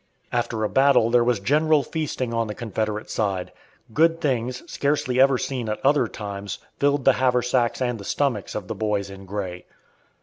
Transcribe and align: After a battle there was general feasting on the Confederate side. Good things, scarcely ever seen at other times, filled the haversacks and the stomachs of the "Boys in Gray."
After 0.31 0.63
a 0.63 0.67
battle 0.67 1.11
there 1.11 1.23
was 1.23 1.39
general 1.39 1.83
feasting 1.83 2.33
on 2.33 2.47
the 2.47 2.55
Confederate 2.55 3.07
side. 3.11 3.51
Good 3.93 4.19
things, 4.19 4.63
scarcely 4.65 5.21
ever 5.21 5.37
seen 5.37 5.69
at 5.69 5.79
other 5.85 6.07
times, 6.07 6.57
filled 6.79 7.05
the 7.05 7.13
haversacks 7.21 7.83
and 7.83 7.99
the 7.99 8.03
stomachs 8.03 8.55
of 8.55 8.67
the 8.67 8.73
"Boys 8.73 9.11
in 9.11 9.27
Gray." 9.27 9.65